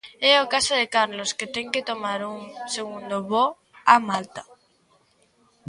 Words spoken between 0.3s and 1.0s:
É o caso de